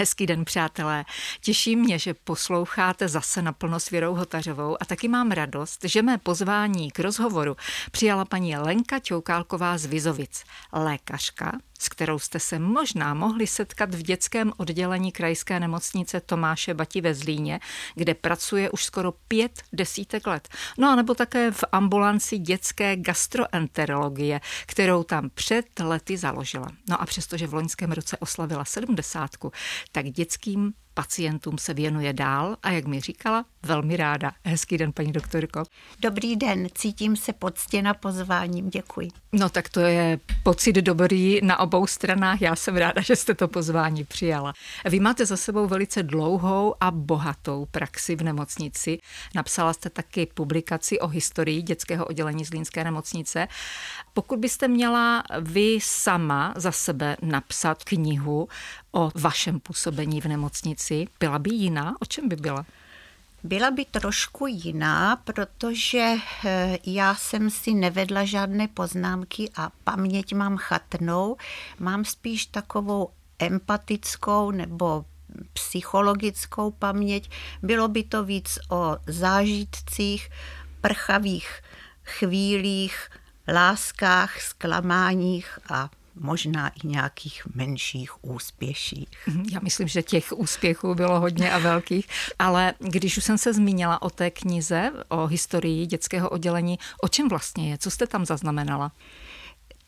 Hezký 0.00 0.26
den, 0.26 0.44
přátelé. 0.44 1.04
Těší 1.40 1.76
mě, 1.76 1.98
že 1.98 2.14
posloucháte 2.14 3.08
zase 3.08 3.42
naplno 3.42 3.80
s 3.80 3.90
Věrou 3.90 4.14
Hotařovou 4.14 4.76
a 4.80 4.84
taky 4.84 5.08
mám 5.08 5.30
radost, 5.30 5.84
že 5.84 6.02
mé 6.02 6.18
pozvání 6.18 6.90
k 6.90 6.98
rozhovoru 6.98 7.56
přijala 7.90 8.24
paní 8.24 8.56
Lenka 8.56 8.98
Čoukálková 8.98 9.78
z 9.78 9.86
Vizovic, 9.86 10.44
lékařka, 10.72 11.52
s 11.80 11.88
kterou 11.88 12.18
jste 12.18 12.40
se 12.40 12.58
možná 12.58 13.14
mohli 13.14 13.46
setkat 13.46 13.94
v 13.94 14.02
dětském 14.02 14.52
oddělení 14.56 15.12
krajské 15.12 15.60
nemocnice 15.60 16.20
Tomáše 16.20 16.74
Bati 16.74 17.00
ve 17.00 17.14
Zlíně, 17.14 17.60
kde 17.94 18.14
pracuje 18.14 18.70
už 18.70 18.84
skoro 18.84 19.12
pět 19.12 19.62
desítek 19.72 20.26
let. 20.26 20.48
No 20.78 20.90
a 20.90 20.96
nebo 20.96 21.14
také 21.14 21.50
v 21.50 21.64
ambulanci 21.72 22.38
dětské 22.38 22.96
gastroenterologie, 22.96 24.40
kterou 24.66 25.02
tam 25.02 25.30
před 25.34 25.80
lety 25.80 26.16
založila. 26.16 26.68
No 26.88 27.02
a 27.02 27.06
přestože 27.06 27.46
v 27.46 27.54
loňském 27.54 27.92
roce 27.92 28.16
oslavila 28.16 28.64
sedmdesátku, 28.64 29.52
tak 29.92 30.06
dětským 30.06 30.72
pacientům 30.94 31.58
se 31.58 31.74
věnuje 31.74 32.12
dál 32.12 32.56
a 32.62 32.70
jak 32.70 32.86
mi 32.86 33.00
říkala, 33.00 33.44
velmi 33.62 33.96
ráda. 33.96 34.32
Hezký 34.44 34.78
den, 34.78 34.92
paní 34.92 35.12
doktorko. 35.12 35.62
Dobrý 36.00 36.36
den, 36.36 36.66
cítím 36.74 37.16
se 37.16 37.32
poctěna 37.32 37.94
pozváním, 37.94 38.70
děkuji. 38.70 39.08
No 39.32 39.48
tak 39.48 39.68
to 39.68 39.80
je 39.80 40.18
pocit 40.42 40.72
dobrý 40.76 41.40
na 41.42 41.58
obou 41.60 41.86
stranách. 41.86 42.40
Já 42.40 42.56
jsem 42.56 42.76
ráda, 42.76 43.02
že 43.02 43.16
jste 43.16 43.34
to 43.34 43.48
pozvání 43.48 44.04
přijala. 44.04 44.52
Vy 44.84 45.00
máte 45.00 45.26
za 45.26 45.36
sebou 45.36 45.66
velice 45.66 46.02
dlouhou 46.02 46.74
a 46.80 46.90
bohatou 46.90 47.66
praxi 47.70 48.16
v 48.16 48.22
nemocnici. 48.22 48.98
Napsala 49.34 49.72
jste 49.72 49.90
taky 49.90 50.26
publikaci 50.34 51.00
o 51.00 51.06
historii 51.06 51.62
dětského 51.62 52.06
oddělení 52.06 52.44
Zlínské 52.44 52.84
nemocnice. 52.84 53.48
Pokud 54.14 54.38
byste 54.38 54.68
měla 54.68 55.22
vy 55.40 55.78
sama 55.82 56.54
za 56.56 56.72
sebe 56.72 57.16
napsat 57.22 57.84
knihu 57.84 58.48
o 58.92 59.10
vašem 59.14 59.60
působení 59.60 60.20
v 60.20 60.24
nemocnici, 60.24 61.06
byla 61.20 61.38
by 61.38 61.50
jiná? 61.50 61.94
O 62.00 62.04
čem 62.04 62.28
by 62.28 62.36
byla? 62.36 62.66
Byla 63.42 63.70
by 63.70 63.84
trošku 63.84 64.46
jiná, 64.46 65.16
protože 65.16 66.14
eh, 66.44 66.78
já 66.86 67.14
jsem 67.14 67.50
si 67.50 67.74
nevedla 67.74 68.24
žádné 68.24 68.68
poznámky 68.68 69.50
a 69.56 69.70
paměť 69.84 70.34
mám 70.34 70.56
chatnou. 70.56 71.36
Mám 71.78 72.04
spíš 72.04 72.46
takovou 72.46 73.08
empatickou 73.38 74.50
nebo 74.50 75.04
psychologickou 75.52 76.70
paměť. 76.70 77.30
Bylo 77.62 77.88
by 77.88 78.02
to 78.02 78.24
víc 78.24 78.58
o 78.70 78.96
zážitcích, 79.06 80.30
prchavých 80.80 81.62
chvílích, 82.04 83.10
láskách, 83.48 84.40
zklamáních 84.40 85.58
a 85.70 85.90
možná 86.20 86.68
i 86.68 86.86
nějakých 86.86 87.42
menších 87.54 88.24
úspěších. 88.24 89.08
Mhm, 89.26 89.44
já 89.52 89.60
myslím, 89.62 89.88
že 89.88 90.02
těch 90.02 90.32
úspěchů 90.32 90.94
bylo 90.94 91.20
hodně 91.20 91.52
a 91.52 91.58
velkých, 91.58 92.08
ale 92.38 92.74
když 92.78 93.16
už 93.18 93.24
jsem 93.24 93.38
se 93.38 93.52
zmínila 93.52 94.02
o 94.02 94.10
té 94.10 94.30
knize, 94.30 94.90
o 95.08 95.26
historii 95.26 95.86
dětského 95.86 96.28
oddělení, 96.28 96.78
o 97.02 97.08
čem 97.08 97.28
vlastně 97.28 97.70
je? 97.70 97.78
Co 97.78 97.90
jste 97.90 98.06
tam 98.06 98.26
zaznamenala? 98.26 98.92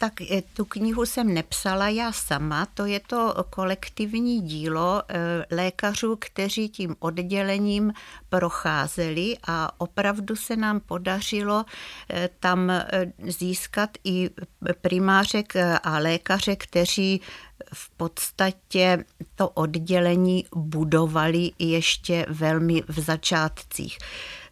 Tak 0.03 0.21
eh, 0.21 0.43
tu 0.43 0.65
knihu 0.65 1.07
jsem 1.07 1.35
nepsala 1.35 1.89
já 1.89 2.13
sama, 2.13 2.67
to 2.67 2.87
je 2.87 3.01
to 3.01 3.35
kolektivní 3.51 4.41
dílo 4.41 5.03
eh, 5.09 5.47
lékařů, 5.51 6.17
kteří 6.21 6.69
tím 6.69 6.97
oddělením 6.99 7.93
procházeli 8.29 9.37
a 9.47 9.81
opravdu 9.81 10.37
se 10.37 10.57
nám 10.57 10.81
podařilo 10.81 11.65
eh, 12.11 12.29
tam 12.41 12.73
získat 13.19 13.91
i 14.05 14.31
primářek 14.81 15.53
a 15.83 15.99
lékaře, 15.99 16.57
kteří 16.57 17.21
v 17.73 17.91
podstatě 17.91 19.05
to 19.35 19.49
oddělení 19.49 20.45
budovali 20.55 21.51
ještě 21.59 22.27
velmi 22.29 22.83
v 22.89 23.01
začátcích. 23.01 23.99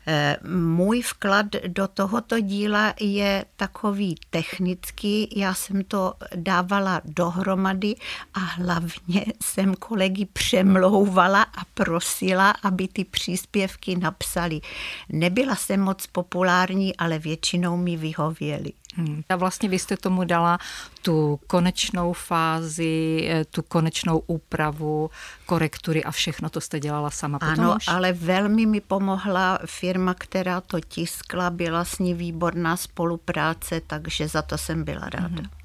Eh, 0.06 0.36
můj 0.48 1.02
vklad 1.02 1.46
do 1.66 1.88
tohoto 1.88 2.40
díla 2.40 2.94
je 3.00 3.44
takový 3.56 4.14
technický. 4.30 5.28
Já 5.36 5.54
jsem 5.54 5.84
to 5.84 6.14
dávala 6.34 7.00
dohromady 7.04 7.94
a 8.34 8.38
hlavně 8.38 9.24
jsem 9.42 9.74
kolegy 9.74 10.26
přemlouvala 10.32 11.42
a 11.42 11.64
prosila, 11.74 12.50
aby 12.50 12.88
ty 12.88 13.04
příspěvky 13.04 13.96
napsali. 13.96 14.60
Nebyla 15.08 15.56
jsem 15.56 15.80
moc 15.80 16.06
populární, 16.06 16.96
ale 16.96 17.18
většinou 17.18 17.76
mi 17.76 17.96
vyhověli. 17.96 18.72
Hmm. 19.06 19.22
A 19.28 19.36
vlastně 19.36 19.68
vy 19.68 19.78
jste 19.78 19.96
tomu 19.96 20.24
dala 20.24 20.58
tu 21.02 21.40
konečnou 21.46 22.12
fázi, 22.12 23.28
eh, 23.30 23.44
tu 23.44 23.62
konečnou 23.62 24.18
úpravu, 24.26 25.10
korektury 25.46 26.04
a 26.04 26.10
všechno 26.10 26.50
to 26.50 26.60
jste 26.60 26.80
dělala 26.80 27.10
sama. 27.10 27.38
Potom 27.38 27.64
ano, 27.64 27.76
už? 27.76 27.88
ale 27.88 28.12
velmi 28.12 28.66
mi 28.66 28.80
pomohla 28.80 29.58
firma, 29.66 30.14
která 30.14 30.60
to 30.60 30.80
tiskla, 30.80 31.50
byla 31.50 31.84
s 31.84 31.98
ní 31.98 32.14
výborná 32.14 32.76
spolupráce, 32.76 33.80
takže 33.86 34.28
za 34.28 34.42
to 34.42 34.58
jsem 34.58 34.84
byla 34.84 35.08
ráda. 35.08 35.26
Hmm. 35.26 35.60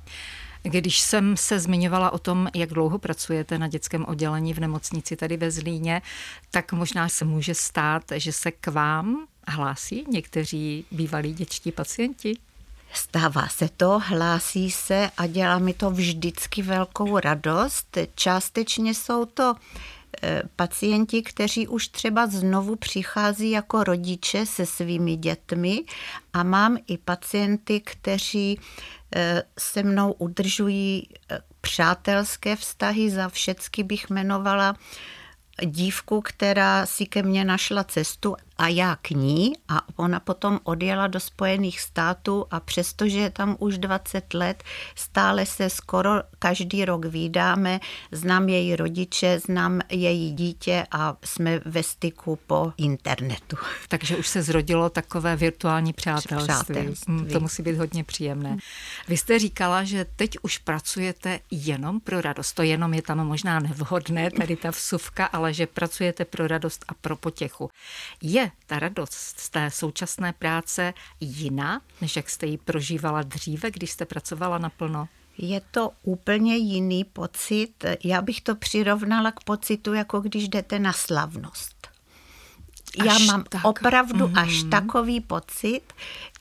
Když 0.63 1.00
jsem 1.00 1.38
se 1.38 1.59
zmiňovala 1.59 2.13
o 2.13 2.17
tom, 2.17 2.47
jak 2.56 2.69
dlouho 2.69 3.00
pracujete 3.00 3.57
na 3.57 3.67
dětském 3.67 4.06
oddělení 4.06 4.53
v 4.53 4.59
nemocnici 4.59 5.16
tady 5.16 5.38
ve 5.38 5.52
Zlíně, 5.52 6.02
tak 6.52 6.73
možná 6.73 7.09
se 7.09 7.25
může 7.25 7.56
stát, 7.56 8.03
že 8.16 8.31
se 8.31 8.52
k 8.52 8.67
vám 8.67 9.28
hlásí 9.47 10.06
někteří 10.09 10.85
bývalí 10.91 11.34
dětští 11.34 11.72
pacienti? 11.72 12.34
Stává 12.94 13.47
se 13.47 13.69
to, 13.78 14.00
hlásí 14.03 14.72
se 14.72 15.12
a 15.18 15.28
dělá 15.28 15.59
mi 15.59 15.73
to 15.73 15.91
vždycky 15.91 16.62
velkou 16.62 17.19
radost. 17.19 17.97
Částečně 18.16 18.94
jsou 18.94 19.25
to 19.25 19.56
e, 20.23 20.44
pacienti, 20.56 21.22
kteří 21.22 21.68
už 21.68 21.88
třeba 21.88 22.28
znovu 22.28 22.75
přichází 22.75 23.51
jako 23.51 23.84
rodiče 23.84 24.46
se 24.46 24.66
svými 24.66 25.16
dětmi 25.16 25.84
a 26.34 26.44
mám 26.44 26.78
i 26.88 26.97
pacienty, 26.97 27.81
kteří 27.81 28.59
e, 29.16 29.44
se 29.59 29.84
mnou 29.84 30.12
udržují 30.12 31.09
e, 31.31 31.40
přátelské 31.62 32.56
vztahy, 32.56 33.09
za 33.09 33.29
všecky 33.29 33.84
bych 33.84 34.09
jmenovala 34.09 34.75
dívku, 35.66 36.22
která 36.22 36.85
si 36.85 37.06
ke 37.06 37.23
mně 37.23 37.46
našla 37.46 37.84
cestu 37.84 38.35
a 38.58 38.68
já 38.68 38.96
k 38.96 39.10
ní 39.10 39.54
a 39.68 39.82
ona 39.96 40.20
potom 40.20 40.60
odjela 40.64 41.08
do 41.08 41.20
Spojených 41.20 41.80
států 41.82 42.46
a 42.52 42.60
přestože 42.60 43.20
je 43.20 43.30
tam 43.30 43.56
už 43.60 43.78
20 43.78 44.34
let, 44.34 44.64
stále 44.96 45.46
se 45.46 45.70
skoro 45.70 46.12
každý 46.40 46.86
rok 46.86 47.06
vydáme, 47.06 47.80
znám 48.12 48.50
její 48.50 48.76
rodiče, 48.76 49.40
znám 49.40 49.82
její 49.90 50.32
dítě 50.32 50.86
a 50.92 51.18
jsme 51.24 51.60
ve 51.66 51.84
styku 51.84 52.40
po 52.48 52.74
internetu. 52.78 53.58
Takže 53.88 54.18
už 54.18 54.28
se 54.28 54.44
zrodilo 54.44 54.90
takové 54.90 55.36
virtuální 55.36 55.94
přátelství. 55.94 56.54
přátelství. 56.54 57.14
Hmm, 57.14 57.26
to 57.26 57.40
musí 57.40 57.64
být 57.64 57.78
hodně 57.78 58.04
příjemné. 58.04 58.58
Vy 59.08 59.18
jste 59.18 59.40
říkala, 59.40 59.84
že 59.84 60.06
teď 60.16 60.38
už 60.42 60.58
pracujete 60.58 61.40
jenom 61.52 62.00
pro 62.00 62.22
radost. 62.22 62.54
To 62.54 62.64
jenom 62.64 62.94
je 62.94 63.02
tam 63.02 63.28
možná 63.28 63.60
nevhodné, 63.60 64.32
tady 64.32 64.56
ta 64.56 64.70
vsuvka, 64.72 65.26
ale 65.26 65.54
že 65.54 65.68
pracujete 65.68 66.26
pro 66.26 66.48
radost 66.48 66.86
a 66.88 66.94
pro 66.94 67.16
potěchu. 67.16 67.70
Je 68.22 68.45
ta 68.68 68.80
radost 68.80 69.14
z 69.40 69.50
té 69.50 69.72
současné 69.72 70.34
práce 70.34 70.94
jiná, 71.20 71.82
než 72.02 72.16
jak 72.16 72.30
jste 72.30 72.46
ji 72.46 72.58
prožívala 72.58 73.22
dříve, 73.22 73.72
když 73.72 73.92
jste 73.92 74.06
pracovala 74.06 74.58
naplno? 74.58 75.08
Je 75.38 75.62
to 75.72 75.92
úplně 76.04 76.58
jiný 76.58 77.04
pocit. 77.04 77.86
Já 78.04 78.22
bych 78.22 78.42
to 78.42 78.56
přirovnala 78.56 79.32
k 79.32 79.44
pocitu, 79.44 79.94
jako 79.94 80.20
když 80.20 80.50
jdete 80.50 80.80
na 80.80 80.94
slavnost. 80.94 81.76
Až 83.00 83.06
Já 83.06 83.20
mám 83.20 83.44
tak. 83.44 83.66
opravdu 83.66 84.28
mm-hmm. 84.28 84.42
až 84.42 84.64
takový 84.72 85.22
pocit, 85.22 85.82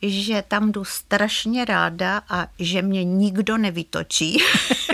že 0.03 0.45
tam 0.49 0.73
jdu 0.73 0.85
strašně 0.85 1.65
ráda 1.65 2.23
a 2.29 2.47
že 2.59 2.83
mě 2.83 3.05
nikdo 3.05 3.59
nevytočí. 3.59 4.39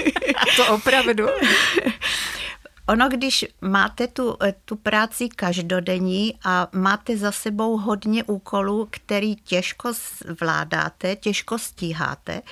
to 0.56 0.74
opravdu. 0.74 1.26
Ono, 2.90 3.08
když 3.08 3.44
máte 3.60 4.06
tu, 4.06 4.36
eh, 4.42 4.54
tu 4.64 4.76
práci 4.76 5.28
každodenní 5.28 6.34
a 6.44 6.68
máte 6.72 7.16
za 7.16 7.32
sebou 7.32 7.76
hodně 7.76 8.24
úkolů, 8.24 8.88
který 8.90 9.36
těžko 9.36 9.92
zvládáte, 10.26 11.16
těžko 11.16 11.58
stíháte, 11.58 12.42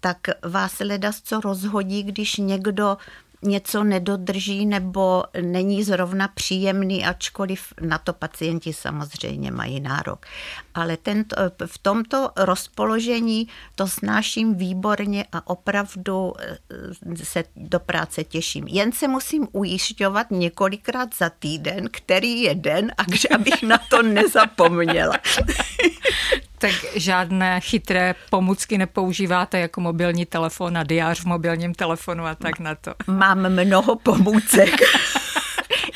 tak 0.00 0.18
vás 0.42 0.80
ledas 0.80 1.20
co 1.20 1.40
rozhodí, 1.40 2.02
když 2.02 2.36
někdo 2.36 2.96
něco 3.44 3.84
nedodrží 3.84 4.66
nebo 4.66 5.24
není 5.40 5.84
zrovna 5.84 6.28
příjemný, 6.28 7.04
ačkoliv 7.04 7.72
na 7.80 7.98
to 7.98 8.12
pacienti 8.12 8.72
samozřejmě 8.72 9.50
mají 9.50 9.80
nárok. 9.80 10.26
Ale 10.74 10.96
tento, 10.96 11.36
v 11.66 11.78
tomto 11.78 12.30
rozpoložení 12.36 13.48
to 13.74 13.88
snáším 13.88 14.54
výborně 14.54 15.24
a 15.32 15.46
opravdu 15.46 16.32
eh, 16.38 17.24
se 17.24 17.44
do 17.56 17.80
práce 17.80 18.24
těším. 18.24 18.66
Jen 18.68 18.92
se 18.92 19.08
musím 19.08 19.48
ujišťovat 19.52 20.26
několikrát 20.30 21.14
za 21.14 21.30
týden, 21.30 21.88
který 21.90 22.42
je 22.42 22.54
den, 22.54 22.92
a 22.98 23.02
abych 23.34 23.62
na 23.62 23.78
to 23.90 24.02
nezapomněla. 24.02 25.14
tak 26.64 26.84
žádné 26.94 27.60
chytré 27.60 28.14
pomůcky 28.30 28.78
nepoužíváte 28.78 29.58
jako 29.58 29.80
mobilní 29.80 30.26
telefon 30.26 30.78
a 30.78 30.82
diář 30.82 31.20
v 31.20 31.24
mobilním 31.24 31.74
telefonu 31.74 32.26
a 32.26 32.34
tak 32.34 32.58
na 32.58 32.74
to. 32.74 32.94
Mám 33.06 33.48
mnoho 33.48 33.96
pomůcek. 33.96 34.70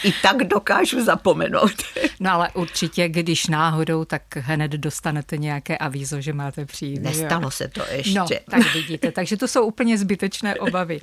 I 0.04 0.12
tak 0.22 0.36
dokážu 0.36 1.04
zapomenout. 1.04 1.72
No 2.20 2.32
ale 2.32 2.50
určitě, 2.54 3.08
když 3.08 3.46
náhodou, 3.46 4.04
tak 4.04 4.22
hned 4.36 4.70
dostanete 4.70 5.36
nějaké 5.36 5.78
avízo, 5.78 6.20
že 6.20 6.32
máte 6.32 6.66
přijít. 6.66 7.02
Nestalo 7.02 7.42
jo? 7.42 7.50
se 7.50 7.68
to 7.68 7.82
ještě. 7.90 8.18
No, 8.18 8.26
tak 8.50 8.74
vidíte, 8.74 9.12
takže 9.12 9.36
to 9.36 9.48
jsou 9.48 9.64
úplně 9.64 9.98
zbytečné 9.98 10.54
obavy. 10.54 11.00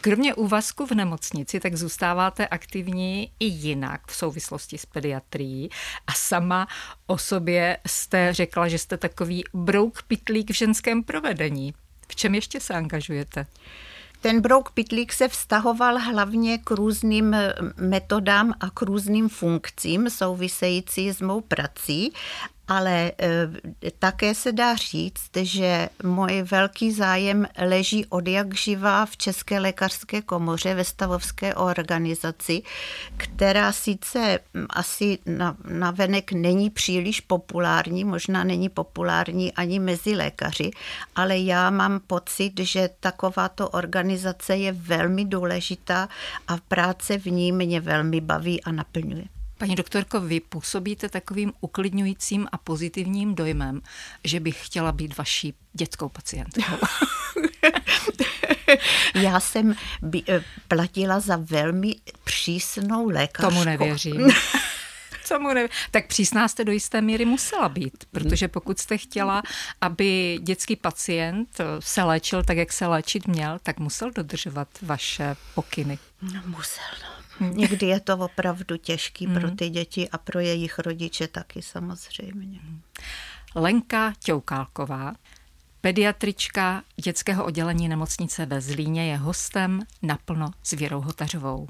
Kromě 0.00 0.34
úvazku 0.34 0.86
v 0.86 0.90
nemocnici, 0.90 1.60
tak 1.60 1.76
zůstáváte 1.76 2.46
aktivní 2.46 3.32
i 3.40 3.44
jinak 3.44 4.00
v 4.06 4.16
souvislosti 4.16 4.78
s 4.78 4.86
pediatrií 4.86 5.70
a 6.06 6.12
sama 6.12 6.68
o 7.06 7.18
sobě 7.18 7.78
jste 7.86 8.32
řekla, 8.32 8.68
že 8.68 8.78
jste 8.78 8.96
takový 8.96 9.44
brouk 9.54 10.02
pitlík 10.02 10.50
v 10.50 10.54
ženském 10.54 11.02
provedení. 11.02 11.74
V 12.08 12.16
čem 12.16 12.34
ještě 12.34 12.60
se 12.60 12.74
angažujete? 12.74 13.46
Ten 14.22 14.40
brouk 14.40 14.70
pitlík 14.70 15.12
se 15.12 15.28
vztahoval 15.28 15.98
hlavně 15.98 16.58
k 16.58 16.70
různým 16.70 17.34
eh, 17.34 17.54
metodám 17.76 18.54
a 18.60 18.70
k 18.70 18.82
různým 18.82 19.28
funkcím 19.28 20.10
související 20.10 21.12
s 21.12 21.20
mou 21.20 21.40
prací 21.40 22.12
ale 22.72 23.12
eh, 23.18 23.90
také 23.98 24.34
se 24.34 24.52
dá 24.52 24.76
říct, 24.76 25.30
že 25.42 25.88
můj 26.04 26.42
velký 26.42 26.92
zájem 26.92 27.46
leží 27.58 28.06
od 28.06 28.28
jak 28.28 28.54
živá 28.54 29.06
v 29.06 29.16
České 29.16 29.58
lékařské 29.58 30.22
komoře 30.22 30.74
ve 30.74 30.84
stavovské 30.84 31.54
organizaci, 31.54 32.62
která 33.16 33.72
sice 33.72 34.38
hm, 34.54 34.66
asi 34.70 35.18
na, 35.26 35.56
na 35.68 35.90
venek 35.90 36.32
není 36.32 36.70
příliš 36.70 37.20
populární, 37.20 38.04
možná 38.04 38.44
není 38.44 38.68
populární 38.68 39.52
ani 39.52 39.78
mezi 39.78 40.16
lékaři, 40.16 40.70
ale 41.14 41.38
já 41.38 41.70
mám 41.70 42.00
pocit, 42.00 42.52
že 42.60 42.90
takováto 43.00 43.68
organizace 43.68 44.56
je 44.56 44.72
velmi 44.72 45.24
důležitá 45.24 46.08
a 46.48 46.56
práce 46.68 47.18
v 47.18 47.26
ní 47.26 47.52
mě 47.52 47.80
velmi 47.80 48.20
baví 48.20 48.62
a 48.62 48.72
naplňuje. 48.72 49.41
Paní 49.62 49.74
doktorko, 49.74 50.20
vy 50.20 50.40
působíte 50.40 51.08
takovým 51.08 51.52
uklidňujícím 51.60 52.48
a 52.52 52.58
pozitivním 52.58 53.34
dojmem, 53.34 53.82
že 54.24 54.40
bych 54.40 54.66
chtěla 54.66 54.92
být 54.92 55.16
vaší 55.16 55.54
dětskou 55.72 56.08
pacientkou. 56.08 56.62
Já 59.14 59.40
jsem 59.40 59.74
by, 60.02 60.22
eh, 60.28 60.44
platila 60.68 61.20
za 61.20 61.36
velmi 61.36 61.94
přísnou 62.24 63.08
lékařku. 63.08 63.50
Tomu 63.50 63.64
nevěřím. 63.64 64.28
Tomu 65.28 65.54
ne... 65.54 65.68
Tak 65.90 66.06
přísná 66.06 66.48
jste 66.48 66.64
do 66.64 66.72
jisté 66.72 67.00
míry 67.00 67.24
musela 67.24 67.68
být, 67.68 68.04
protože 68.10 68.48
pokud 68.48 68.78
jste 68.78 68.98
chtěla, 68.98 69.42
aby 69.80 70.38
dětský 70.42 70.76
pacient 70.76 71.60
se 71.80 72.02
léčil 72.02 72.44
tak, 72.44 72.56
jak 72.56 72.72
se 72.72 72.86
léčit 72.86 73.26
měl, 73.26 73.58
tak 73.62 73.78
musel 73.78 74.10
dodržovat 74.10 74.68
vaše 74.82 75.36
pokyny. 75.54 75.98
No, 76.22 76.42
musel, 76.46 76.84
no. 77.02 77.21
Někdy 77.40 77.86
je 77.86 78.00
to 78.00 78.18
opravdu 78.18 78.76
těžký 78.76 79.26
pro 79.26 79.48
hmm. 79.48 79.56
ty 79.56 79.70
děti 79.70 80.08
a 80.08 80.18
pro 80.18 80.40
jejich 80.40 80.78
rodiče 80.78 81.28
taky 81.28 81.62
samozřejmě. 81.62 82.60
Lenka 83.54 84.12
Ťoukálková, 84.18 85.14
pediatrička 85.80 86.82
dětského 86.96 87.44
oddělení 87.44 87.88
nemocnice 87.88 88.46
ve 88.46 88.60
Zlíně, 88.60 89.10
je 89.10 89.16
hostem 89.16 89.82
naplno 90.02 90.50
s 90.62 90.70
Věrou 90.70 91.00
Hotařovou. 91.00 91.68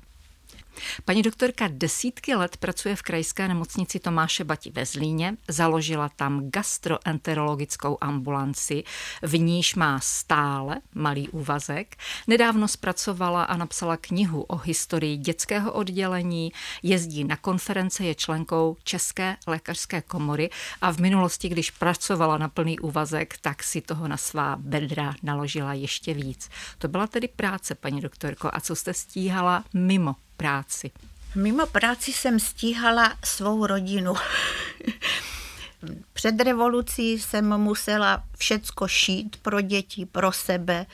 Paní 1.04 1.22
doktorka 1.22 1.68
desítky 1.68 2.34
let 2.34 2.56
pracuje 2.56 2.96
v 2.96 3.02
krajské 3.02 3.48
nemocnici 3.48 3.98
Tomáše 3.98 4.44
Bati 4.44 4.70
ve 4.70 4.86
Zlíně, 4.86 5.36
založila 5.48 6.08
tam 6.08 6.50
gastroenterologickou 6.50 7.98
ambulanci, 8.00 8.84
v 9.22 9.38
níž 9.38 9.74
má 9.74 10.00
stále 10.00 10.76
malý 10.94 11.28
úvazek. 11.28 11.96
Nedávno 12.26 12.68
zpracovala 12.68 13.44
a 13.44 13.56
napsala 13.56 13.96
knihu 13.96 14.42
o 14.42 14.56
historii 14.56 15.16
dětského 15.16 15.72
oddělení, 15.72 16.52
jezdí 16.82 17.24
na 17.24 17.36
konference, 17.36 18.04
je 18.04 18.14
členkou 18.14 18.76
České 18.84 19.36
lékařské 19.46 20.02
komory 20.02 20.50
a 20.80 20.92
v 20.92 20.98
minulosti, 20.98 21.48
když 21.48 21.70
pracovala 21.70 22.38
na 22.38 22.48
plný 22.48 22.78
úvazek, 22.78 23.38
tak 23.40 23.62
si 23.62 23.80
toho 23.80 24.08
na 24.08 24.16
svá 24.16 24.56
bedra 24.56 25.14
naložila 25.22 25.72
ještě 25.72 26.14
víc. 26.14 26.50
To 26.78 26.88
byla 26.88 27.06
tedy 27.06 27.28
práce, 27.28 27.74
paní 27.74 28.00
doktorko. 28.00 28.50
A 28.52 28.60
co 28.60 28.76
jste 28.76 28.94
stíhala 28.94 29.64
mimo 29.74 30.16
práci? 30.36 30.90
Mimo 31.34 31.66
práci 31.66 32.12
jsem 32.12 32.40
stíhala 32.40 33.16
svou 33.24 33.66
rodinu. 33.66 34.14
Před 36.12 36.40
revolucí 36.40 37.12
jsem 37.12 37.58
musela 37.58 38.24
všecko 38.38 38.88
šít 38.88 39.36
pro 39.42 39.60
děti, 39.60 40.06
pro 40.06 40.32
sebe. 40.32 40.86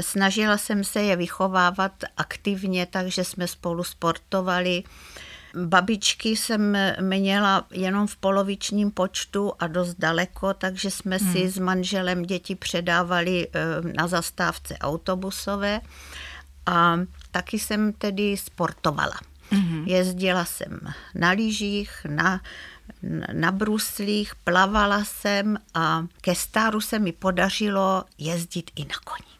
Snažila 0.00 0.58
jsem 0.58 0.84
se 0.84 1.02
je 1.02 1.16
vychovávat 1.16 1.92
aktivně, 2.16 2.86
takže 2.86 3.24
jsme 3.24 3.46
spolu 3.46 3.84
sportovali. 3.84 4.82
Babičky 5.64 6.28
jsem 6.28 6.78
měla 7.00 7.66
jenom 7.70 8.06
v 8.06 8.16
polovičním 8.16 8.90
počtu 8.90 9.52
a 9.58 9.66
dost 9.66 9.94
daleko, 9.98 10.54
takže 10.54 10.90
jsme 10.90 11.16
hmm. 11.16 11.32
si 11.32 11.48
s 11.48 11.58
manželem 11.58 12.22
děti 12.22 12.54
předávali 12.54 13.48
eh, 13.52 13.60
na 13.96 14.06
zastávce 14.06 14.78
autobusové. 14.78 15.80
A 16.66 16.98
taky 17.38 17.58
jsem 17.58 17.92
tedy 17.92 18.36
sportovala. 18.36 19.20
Mm-hmm. 19.52 19.86
Jezdila 19.86 20.44
jsem 20.44 20.80
na 21.14 21.30
lyžích, 21.30 22.06
na, 22.10 22.40
na 23.32 23.52
bruslích, 23.52 24.34
plavala 24.34 25.04
jsem 25.04 25.58
a 25.74 26.06
ke 26.20 26.34
stáru 26.34 26.80
se 26.80 26.98
mi 26.98 27.12
podařilo 27.12 28.04
jezdit 28.18 28.70
i 28.76 28.84
na 28.84 28.98
koni. 29.04 29.38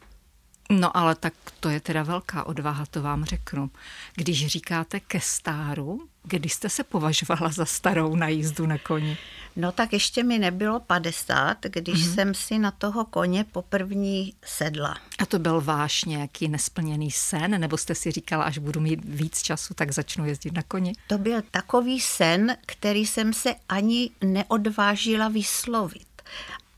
No 0.81 0.97
ale 0.97 1.15
tak 1.15 1.33
to 1.59 1.69
je 1.69 1.79
teda 1.79 2.03
velká 2.03 2.43
odvaha, 2.43 2.85
to 2.85 3.01
vám 3.01 3.25
řeknu. 3.25 3.69
Když 4.15 4.47
říkáte 4.47 4.99
ke 4.99 5.19
stáru, 5.19 6.07
kdy 6.29 6.49
jste 6.49 6.69
se 6.69 6.83
považovala 6.83 7.49
za 7.51 7.65
starou 7.65 8.15
na 8.15 8.27
jízdu 8.27 8.65
na 8.65 8.77
koni? 8.77 9.17
No 9.55 9.71
tak 9.71 9.93
ještě 9.93 10.23
mi 10.23 10.39
nebylo 10.39 10.79
50, 10.79 11.57
když 11.63 11.95
mm-hmm. 11.95 12.13
jsem 12.13 12.33
si 12.33 12.59
na 12.59 12.71
toho 12.71 13.05
koně 13.05 13.43
poprvní 13.43 14.33
sedla. 14.45 14.95
A 15.19 15.25
to 15.25 15.39
byl 15.39 15.61
váš 15.61 16.05
nějaký 16.05 16.47
nesplněný 16.47 17.11
sen, 17.11 17.61
nebo 17.61 17.77
jste 17.77 17.95
si 17.95 18.11
říkala, 18.11 18.43
až 18.43 18.57
budu 18.57 18.81
mít 18.81 18.99
víc 19.05 19.41
času, 19.41 19.73
tak 19.73 19.91
začnu 19.91 20.25
jezdit 20.25 20.53
na 20.53 20.61
koni? 20.61 20.93
To 21.07 21.17
byl 21.17 21.41
takový 21.51 21.99
sen, 21.99 22.57
který 22.65 23.05
jsem 23.05 23.33
se 23.33 23.55
ani 23.69 24.09
neodvážila 24.21 25.27
vyslovit. 25.27 26.07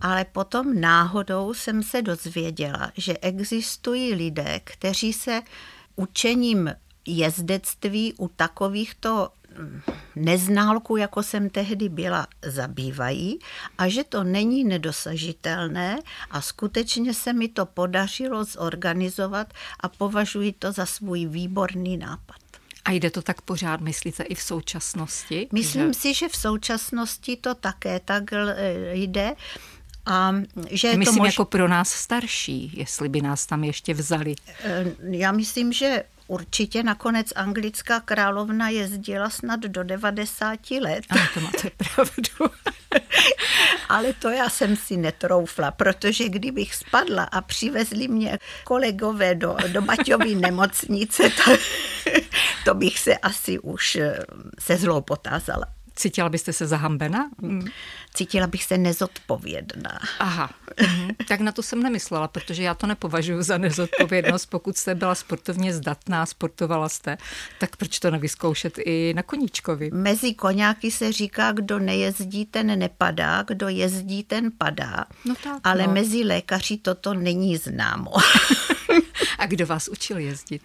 Ale 0.01 0.25
potom 0.25 0.81
náhodou 0.81 1.53
jsem 1.53 1.83
se 1.83 2.01
dozvěděla, 2.01 2.91
že 2.97 3.17
existují 3.17 4.13
lidé, 4.13 4.61
kteří 4.63 5.13
se 5.13 5.41
učením 5.95 6.69
jezdectví 7.05 8.13
u 8.17 8.27
takovýchto 8.27 9.29
neználku, 10.15 10.97
jako 10.97 11.23
jsem 11.23 11.49
tehdy 11.49 11.89
byla, 11.89 12.27
zabývají 12.45 13.39
a 13.77 13.87
že 13.87 14.03
to 14.03 14.23
není 14.23 14.63
nedosažitelné 14.63 15.99
a 16.31 16.41
skutečně 16.41 17.13
se 17.13 17.33
mi 17.33 17.47
to 17.47 17.65
podařilo 17.65 18.43
zorganizovat 18.43 19.53
a 19.79 19.89
považuji 19.89 20.51
to 20.51 20.71
za 20.71 20.85
svůj 20.85 21.25
výborný 21.25 21.97
nápad. 21.97 22.35
A 22.85 22.91
jde 22.91 23.11
to 23.11 23.21
tak 23.21 23.41
pořád, 23.41 23.81
myslíte, 23.81 24.23
i 24.23 24.35
v 24.35 24.41
současnosti? 24.41 25.47
Myslím 25.51 25.93
že... 25.93 25.99
si, 25.99 26.13
že 26.13 26.29
v 26.29 26.35
současnosti 26.35 27.35
to 27.35 27.55
také 27.55 27.99
tak 27.99 28.23
jde. 28.91 29.33
A 30.05 30.35
že 30.69 30.95
myslím 30.97 31.17
to 31.17 31.23
mož... 31.23 31.33
jako 31.33 31.45
pro 31.45 31.67
nás 31.67 31.89
starší, 31.89 32.71
jestli 32.75 33.09
by 33.09 33.21
nás 33.21 33.45
tam 33.45 33.63
ještě 33.63 33.93
vzali. 33.93 34.35
Já 35.01 35.31
myslím, 35.31 35.73
že 35.73 36.03
určitě 36.31 36.83
nakonec 36.83 37.27
anglická 37.35 37.99
královna 37.99 38.69
jezdila 38.69 39.29
snad 39.29 39.59
do 39.59 39.83
90 39.83 40.71
let. 40.71 41.03
Ano, 41.09 41.21
to 41.33 41.39
máte 41.39 41.69
pravdu. 41.69 42.55
Ale 43.89 44.13
to 44.13 44.29
já 44.29 44.49
jsem 44.49 44.75
si 44.75 44.97
netroufla, 44.97 45.71
protože 45.71 46.29
kdybych 46.29 46.75
spadla 46.75 47.23
a 47.23 47.41
přivezli 47.41 48.07
mě 48.07 48.39
kolegové 48.63 49.35
do, 49.35 49.57
do 49.67 49.81
Baťové 49.81 50.25
nemocnice, 50.35 51.23
to, 51.29 51.51
to 52.65 52.73
bych 52.73 52.99
se 52.99 53.17
asi 53.17 53.59
už 53.59 53.95
eh, 53.95 54.17
se 54.59 54.77
zlou 54.77 55.01
potázala. 55.01 55.80
Cítila 55.95 56.29
byste 56.29 56.53
se 56.53 56.67
zahambena? 56.67 57.29
Hmm. 57.41 57.67
Cítila 58.13 58.47
bych 58.47 58.63
se 58.63 58.77
nezodpovědná. 58.77 59.99
Aha, 60.19 60.49
mhm. 60.81 61.09
tak 61.27 61.39
na 61.39 61.51
to 61.51 61.63
jsem 61.63 61.83
nemyslela, 61.83 62.27
protože 62.27 62.63
já 62.63 62.73
to 62.73 62.87
nepovažuji 62.87 63.43
za 63.43 63.57
nezodpovědnost. 63.57 64.45
Pokud 64.45 64.77
jste 64.77 64.95
byla 64.95 65.15
sportovně 65.15 65.73
zdatná, 65.73 66.25
sportovala 66.25 66.89
jste, 66.89 67.17
tak 67.59 67.75
proč 67.75 67.99
to 67.99 68.11
nevyzkoušet 68.11 68.73
i 68.77 69.13
na 69.15 69.23
koníčkovi? 69.23 69.89
Mezi 69.93 70.33
koňáky 70.33 70.91
se 70.91 71.11
říká, 71.11 71.51
kdo 71.51 71.79
nejezdí, 71.79 72.45
ten 72.45 72.79
nepadá, 72.79 73.43
kdo 73.43 73.69
jezdí, 73.69 74.23
ten 74.23 74.51
padá. 74.57 75.05
No 75.25 75.35
tak, 75.43 75.59
Ale 75.63 75.87
no. 75.87 75.93
mezi 75.93 76.23
lékaři 76.23 76.77
toto 76.77 77.13
není 77.13 77.57
známo. 77.57 78.11
A 79.37 79.45
kdo 79.45 79.65
vás 79.65 79.87
učil 79.87 80.17
jezdit? 80.17 80.61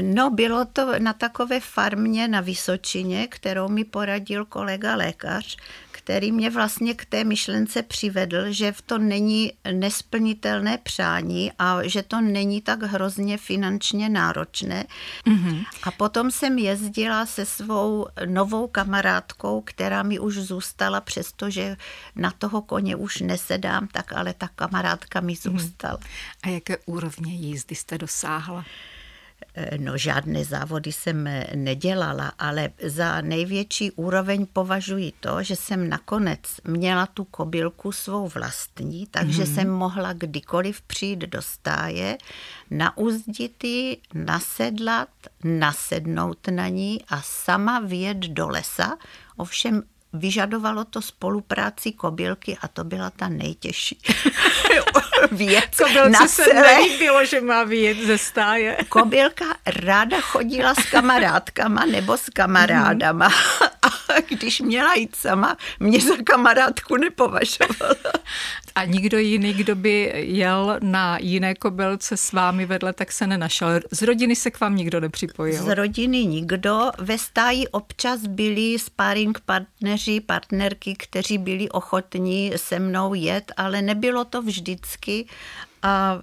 No, 0.00 0.30
bylo 0.30 0.64
to 0.64 0.98
na 0.98 1.12
takové 1.12 1.60
farmě 1.60 2.28
na 2.28 2.40
Vysočině, 2.40 3.26
kterou 3.26 3.68
mi 3.68 3.84
poradil 3.84 4.44
kolega 4.44 4.96
lékař, 4.96 5.56
který 6.04 6.32
mě 6.32 6.50
vlastně 6.50 6.94
k 6.94 7.04
té 7.04 7.24
myšlence 7.24 7.82
přivedl, 7.82 8.52
že 8.52 8.72
v 8.72 8.82
to 8.82 8.98
není 8.98 9.52
nesplnitelné 9.72 10.78
přání 10.78 11.52
a 11.58 11.78
že 11.82 12.02
to 12.02 12.20
není 12.20 12.60
tak 12.60 12.82
hrozně 12.82 13.38
finančně 13.38 14.08
náročné. 14.08 14.84
Mm-hmm. 15.26 15.64
A 15.82 15.90
potom 15.90 16.30
jsem 16.30 16.58
jezdila 16.58 17.26
se 17.26 17.46
svou 17.46 18.06
novou 18.26 18.66
kamarádkou, 18.66 19.60
která 19.60 20.02
mi 20.02 20.18
už 20.18 20.38
zůstala, 20.38 21.00
přestože 21.00 21.76
na 22.16 22.30
toho 22.30 22.62
koně 22.62 22.96
už 22.96 23.20
nesedám, 23.20 23.88
tak 23.88 24.12
ale 24.12 24.34
ta 24.34 24.48
kamarádka 24.48 25.20
mi 25.20 25.32
mhm. 25.44 25.58
zůstala. 25.58 25.96
Mm-hmm. 25.96 26.38
A 26.42 26.48
jaké 26.48 26.76
úrovně 26.86 27.34
jízdy 27.34 27.74
jste 27.74 27.98
dosáhla? 27.98 28.64
No 29.78 29.98
žádné 29.98 30.44
závody 30.44 30.92
jsem 30.92 31.26
eh, 31.26 31.46
nedělala, 31.54 32.32
ale 32.38 32.70
za 32.82 33.20
největší 33.20 33.90
úroveň 33.90 34.46
považuji 34.52 35.12
to, 35.20 35.42
že 35.42 35.56
jsem 35.56 35.88
nakonec 35.88 36.40
měla 36.64 37.06
tu 37.06 37.24
kobylku 37.24 37.92
svou 37.92 38.28
vlastní, 38.28 39.06
takže 39.10 39.42
mm-hmm. 39.42 39.54
jsem 39.54 39.70
mohla 39.70 40.12
kdykoliv 40.12 40.82
přijít 40.82 41.18
do 41.18 41.42
stáje, 41.42 42.18
nauzdit 42.70 43.64
ji, 43.64 43.96
nasedlat, 44.14 45.08
nasednout 45.44 46.48
na 46.48 46.68
ní 46.68 47.00
a 47.08 47.22
sama 47.22 47.80
vyjet 47.80 48.18
do 48.18 48.48
lesa. 48.48 48.96
Ovšem 49.36 49.82
vyžadovalo 50.14 50.84
to 50.84 51.02
spolupráci 51.02 51.92
kobylky 51.92 52.56
a 52.60 52.68
to 52.68 52.84
byla 52.84 53.10
ta 53.10 53.28
nejtěžší 53.28 53.98
věc. 55.32 55.64
Kobylce 55.76 56.28
se 56.28 56.54
nelíbilo, 56.54 57.24
že 57.24 57.40
má 57.40 57.64
vyjet 57.64 57.98
ze 57.98 58.18
stáje. 58.18 58.76
Kobylka 58.88 59.44
ráda 59.66 60.20
chodila 60.20 60.74
s 60.74 60.90
kamarádkama 60.90 61.84
nebo 61.84 62.16
s 62.16 62.28
kamarádama 62.32 63.28
a 63.82 64.20
když 64.28 64.60
měla 64.60 64.94
jít 64.94 65.16
sama, 65.16 65.56
mě 65.80 66.00
za 66.00 66.16
kamarádku 66.24 66.96
nepovažovala. 66.96 68.12
A 68.74 68.84
nikdo 68.84 69.18
jiný, 69.18 69.54
kdo 69.54 69.74
by 69.74 70.12
jel 70.16 70.76
na 70.82 71.18
jiné 71.20 71.54
kobylce 71.54 72.16
s 72.16 72.32
vámi 72.32 72.66
vedle, 72.66 72.92
tak 72.92 73.12
se 73.12 73.26
nenašel. 73.26 73.80
Z 73.90 74.02
rodiny 74.02 74.36
se 74.36 74.50
k 74.50 74.60
vám 74.60 74.76
nikdo 74.76 75.00
nepřipojil? 75.00 75.62
Z 75.62 75.74
rodiny 75.74 76.24
nikdo. 76.24 76.90
Ve 76.98 77.18
stáji 77.18 77.68
občas 77.68 78.20
byli 78.20 78.78
sparring 78.78 79.40
partneři, 80.04 80.20
partnerky, 80.20 80.94
kteří 80.94 81.38
byli 81.38 81.68
ochotní 81.68 82.52
se 82.56 82.78
mnou 82.78 83.14
jet, 83.14 83.52
ale 83.56 83.82
nebylo 83.82 84.24
to 84.24 84.42
vždycky 84.42 85.26
a 85.82 86.20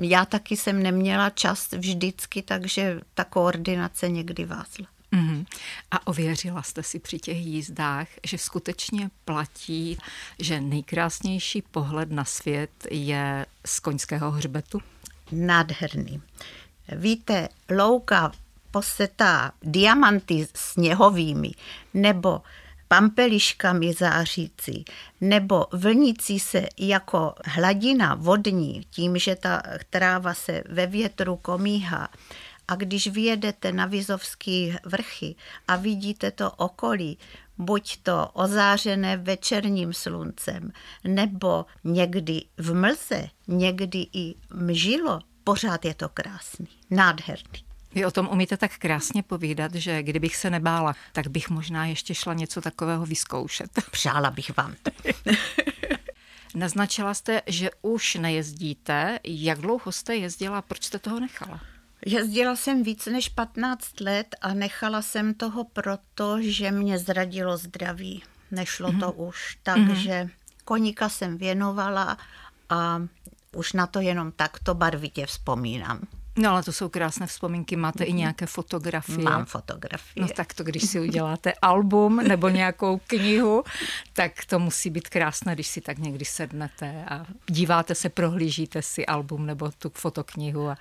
já 0.00 0.24
taky 0.24 0.56
jsem 0.56 0.82
neměla 0.82 1.30
čas 1.30 1.72
vždycky, 1.72 2.42
takže 2.42 3.00
ta 3.14 3.24
koordinace 3.24 4.08
někdy 4.08 4.44
vázla. 4.44 4.86
Mm. 5.12 5.44
A 5.90 6.06
ověřila 6.06 6.62
jste 6.62 6.82
si 6.82 6.98
při 6.98 7.18
těch 7.18 7.36
jízdách, 7.36 8.08
že 8.26 8.38
skutečně 8.38 9.10
platí, 9.24 9.98
že 10.38 10.60
nejkrásnější 10.60 11.62
pohled 11.62 12.10
na 12.12 12.24
svět 12.24 12.70
je 12.90 13.46
z 13.66 13.80
koňského 13.80 14.30
hřbetu? 14.30 14.80
Nádherný. 15.32 16.22
Víte, 16.92 17.48
louka 17.70 18.32
posetá 18.70 19.52
diamanty 19.62 20.48
sněhovými 20.54 21.50
nebo 21.94 22.42
pampeliškami 22.88 23.92
zářící 23.92 24.84
nebo 25.20 25.66
vlnící 25.72 26.40
se 26.40 26.66
jako 26.78 27.34
hladina 27.44 28.14
vodní, 28.14 28.86
tím, 28.90 29.18
že 29.18 29.36
ta 29.36 29.62
tráva 29.90 30.34
se 30.34 30.62
ve 30.68 30.86
větru 30.86 31.36
komíhá, 31.36 32.08
a 32.68 32.74
když 32.74 33.06
vyjedete 33.06 33.72
na 33.72 33.86
Vizovský 33.86 34.74
vrchy 34.84 35.34
a 35.68 35.76
vidíte 35.76 36.30
to 36.30 36.50
okolí, 36.50 37.18
buď 37.58 37.96
to 38.02 38.28
ozářené 38.32 39.16
večerním 39.16 39.92
sluncem, 39.92 40.72
nebo 41.04 41.66
někdy 41.84 42.44
v 42.56 42.74
mlze, 42.74 43.28
někdy 43.46 44.06
i 44.12 44.34
mžilo, 44.54 45.20
pořád 45.44 45.84
je 45.84 45.94
to 45.94 46.08
krásný, 46.08 46.68
nádherný. 46.90 47.67
Vy 47.94 48.04
o 48.04 48.10
tom 48.10 48.28
umíte 48.32 48.56
tak 48.56 48.78
krásně 48.78 49.22
povídat, 49.22 49.74
že 49.74 50.02
kdybych 50.02 50.36
se 50.36 50.50
nebála, 50.50 50.94
tak 51.12 51.28
bych 51.28 51.50
možná 51.50 51.86
ještě 51.86 52.14
šla 52.14 52.34
něco 52.34 52.60
takového 52.60 53.06
vyzkoušet. 53.06 53.70
Přála 53.90 54.30
bych 54.30 54.56
vám 54.56 54.74
to. 54.82 54.90
Naznačila 56.54 57.14
jste, 57.14 57.42
že 57.46 57.70
už 57.82 58.14
nejezdíte. 58.14 59.18
Jak 59.24 59.58
dlouho 59.58 59.92
jste 59.92 60.16
jezdila? 60.16 60.62
Proč 60.62 60.84
jste 60.84 60.98
toho 60.98 61.20
nechala? 61.20 61.60
Jezdila 62.06 62.56
jsem 62.56 62.82
víc 62.82 63.06
než 63.06 63.28
15 63.28 64.00
let 64.00 64.36
a 64.40 64.54
nechala 64.54 65.02
jsem 65.02 65.34
toho 65.34 65.64
proto, 65.64 66.36
že 66.40 66.70
mě 66.70 66.98
zradilo 66.98 67.56
zdraví. 67.56 68.22
Nešlo 68.50 68.88
mm-hmm. 68.88 69.00
to 69.00 69.06
mhm. 69.06 69.28
už, 69.28 69.58
takže 69.62 70.10
mm-hmm. 70.10 70.30
koníka 70.64 71.08
jsem 71.08 71.38
věnovala 71.38 72.18
a 72.68 73.02
už 73.56 73.72
na 73.72 73.86
to 73.86 74.00
jenom 74.00 74.32
takto 74.32 74.74
barvitě 74.74 75.26
vzpomínám. 75.26 76.00
No 76.38 76.50
ale 76.50 76.62
to 76.62 76.72
jsou 76.72 76.88
krásné 76.88 77.26
vzpomínky, 77.26 77.76
máte 77.76 78.04
mm-hmm. 78.04 78.08
i 78.08 78.10
mhm. 78.10 78.18
nějaké 78.18 78.46
fotografie. 78.46 79.18
Mám 79.18 79.46
fotografie. 79.46 80.22
No 80.22 80.28
tak 80.28 80.54
to, 80.54 80.64
když 80.64 80.82
si 80.82 81.00
uděláte 81.00 81.52
album 81.62 82.16
nebo 82.16 82.48
nějakou 82.48 83.00
knihu, 83.06 83.64
tak 84.12 84.44
to 84.44 84.58
musí 84.58 84.90
být 84.90 85.08
krásné, 85.08 85.54
když 85.54 85.66
si 85.66 85.80
tak 85.80 85.98
někdy 85.98 86.24
sednete 86.24 87.04
a 87.08 87.26
díváte 87.46 87.94
se, 87.94 88.08
prohlížíte 88.08 88.82
si 88.82 89.06
album 89.06 89.46
nebo 89.46 89.70
tu 89.70 89.90
fotoknihu 89.94 90.68
a 90.68 90.76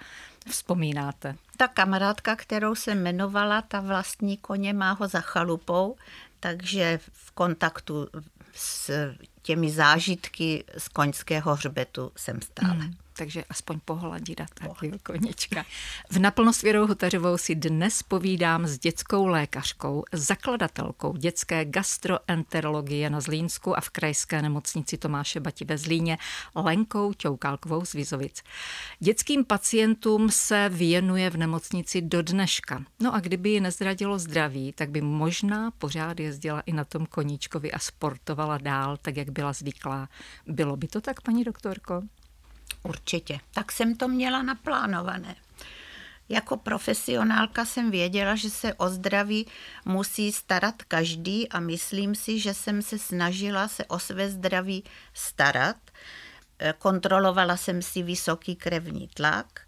vzpomínáte? 0.50 1.36
Ta 1.58 1.68
kamarádka, 1.68 2.36
kterou 2.36 2.76
jsem 2.76 2.98
jmenovala, 2.98 3.62
ta 3.62 3.80
vlastní 3.80 4.38
koně 4.38 4.74
má 4.74 4.92
ho 4.92 5.08
za 5.08 5.22
chalupou, 5.22 5.96
takže 6.40 7.00
v 7.12 7.32
kontaktu 7.32 8.08
s 8.54 8.92
těmi 9.42 9.72
zážitky 9.72 10.64
z 10.78 10.88
koňského 10.88 11.56
hřbetu 11.56 12.12
jsem 12.16 12.42
stále. 12.42 12.74
Mm 12.76 12.94
takže 13.18 13.44
aspoň 13.50 13.80
pohladit 13.86 14.42
a 14.42 14.46
taky 14.54 14.92
konička. 15.04 15.66
V 16.10 16.20
naplno 16.20 16.54
s 16.54 16.62
Věrou 16.62 16.88
Hotařovou 16.88 17.38
si 17.38 17.56
dnes 17.56 18.04
povídám 18.04 18.68
s 18.68 18.80
dětskou 18.80 19.28
lékařkou, 19.28 20.04
zakladatelkou 20.12 21.18
dětské 21.18 21.66
gastroenterologie 21.66 23.10
na 23.10 23.22
Zlínsku 23.22 23.78
a 23.78 23.82
v 23.82 23.90
krajské 23.90 24.42
nemocnici 24.42 24.98
Tomáše 24.98 25.40
Bati 25.40 25.66
ve 25.66 25.78
Zlíně, 25.78 26.18
Lenkou 26.56 27.14
Ťoukálkovou 27.14 27.86
z 27.86 27.94
Vizovic. 27.94 28.44
Dětským 29.00 29.46
pacientům 29.46 30.30
se 30.32 30.70
věnuje 30.70 31.30
v 31.30 31.38
nemocnici 31.38 32.02
do 32.02 32.22
dneška. 32.22 32.84
No 33.00 33.16
a 33.16 33.20
kdyby 33.20 33.50
ji 33.50 33.60
nezradilo 33.60 34.20
zdraví, 34.20 34.74
tak 34.74 34.90
by 34.90 35.02
možná 35.02 35.72
pořád 35.72 36.20
jezdila 36.20 36.62
i 36.62 36.74
na 36.74 36.86
tom 36.86 37.06
koníčkovi 37.06 37.72
a 37.72 37.80
sportovala 37.80 38.58
dál, 38.58 38.98
tak 38.98 39.18
jak 39.18 39.30
byla 39.30 39.54
zvyklá. 39.54 40.10
Bylo 40.48 40.78
by 40.78 40.88
to 40.88 41.02
tak, 41.02 41.22
paní 41.22 41.44
doktorko? 41.44 42.02
Určitě. 42.88 43.40
Tak 43.54 43.72
jsem 43.72 43.96
to 43.96 44.08
měla 44.08 44.42
naplánované. 44.42 45.36
Jako 46.30 46.58
profesionálka 46.58 47.66
jsem 47.66 47.92
věděla, 47.92 48.36
že 48.36 48.50
se 48.50 48.74
o 48.74 48.90
zdraví 48.90 49.48
musí 49.86 50.32
starat 50.32 50.84
každý 50.84 51.50
a 51.50 51.60
myslím 51.60 52.16
si, 52.16 52.40
že 52.40 52.54
jsem 52.54 52.82
se 52.82 53.00
snažila 53.00 53.68
se 53.68 53.86
o 53.86 54.00
své 54.00 54.30
zdraví 54.30 54.84
starat. 55.14 55.78
Eh, 56.60 56.74
kontrolovala 56.78 57.58
jsem 57.58 57.82
si 57.82 58.04
vysoký 58.04 58.56
krevní 58.56 59.08
tlak, 59.08 59.62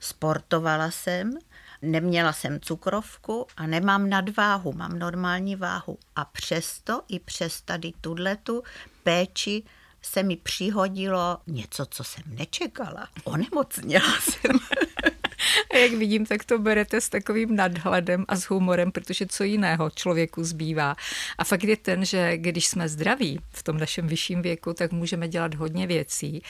sportovala 0.00 0.90
jsem, 0.90 1.38
neměla 1.82 2.32
jsem 2.32 2.60
cukrovku 2.60 3.46
a 3.56 3.66
nemám 3.66 4.08
nadváhu, 4.10 4.72
mám 4.72 4.98
normální 4.98 5.56
váhu. 5.56 5.98
A 6.16 6.24
přesto 6.24 7.02
i 7.08 7.18
přes 7.18 7.62
tady 7.62 7.92
tuhletu 8.00 8.62
péči 9.02 9.62
se 10.02 10.22
mi 10.22 10.36
přihodilo 10.36 11.38
něco, 11.46 11.86
co 11.86 12.04
jsem 12.04 12.24
nečekala. 12.26 13.08
Onemocněla 13.24 14.20
jsem. 14.20 14.58
A 15.74 15.76
jak 15.76 15.92
vidím, 15.92 16.26
tak 16.26 16.44
to 16.44 16.58
berete 16.58 17.00
s 17.00 17.08
takovým 17.08 17.56
nadhledem 17.56 18.24
a 18.28 18.36
s 18.36 18.42
humorem, 18.42 18.92
protože 18.92 19.26
co 19.26 19.44
jiného 19.44 19.90
člověku 19.90 20.44
zbývá. 20.44 20.96
A 21.38 21.44
fakt 21.44 21.64
je 21.64 21.76
ten, 21.76 22.04
že 22.04 22.36
když 22.36 22.66
jsme 22.66 22.88
zdraví 22.88 23.40
v 23.50 23.62
tom 23.62 23.78
našem 23.78 24.06
vyšším 24.06 24.42
věku, 24.42 24.74
tak 24.74 24.92
můžeme 24.92 25.28
dělat 25.28 25.54
hodně 25.54 25.86
věcí, 25.86 26.42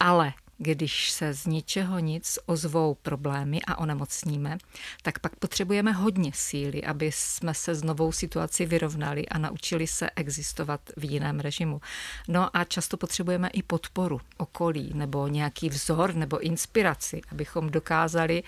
ale 0.00 0.32
když 0.58 1.10
se 1.10 1.34
z 1.34 1.46
ničeho 1.46 1.98
nic 1.98 2.38
ozvou 2.46 2.94
problémy 2.94 3.60
a 3.66 3.78
onemocníme, 3.78 4.58
tak 5.02 5.18
pak 5.18 5.36
potřebujeme 5.36 5.92
hodně 5.92 6.30
síly, 6.34 6.84
aby 6.84 7.12
jsme 7.12 7.54
se 7.54 7.74
s 7.74 7.82
novou 7.82 8.12
situací 8.12 8.66
vyrovnali 8.66 9.28
a 9.28 9.38
naučili 9.38 9.86
se 9.86 10.10
existovat 10.16 10.80
v 10.96 11.10
jiném 11.10 11.40
režimu. 11.40 11.80
No 12.28 12.56
a 12.56 12.64
často 12.64 12.96
potřebujeme 12.96 13.48
i 13.48 13.62
podporu 13.62 14.20
okolí 14.36 14.90
nebo 14.94 15.28
nějaký 15.28 15.68
vzor 15.68 16.14
nebo 16.14 16.40
inspiraci, 16.40 17.20
abychom 17.30 17.70
dokázali 17.70 18.42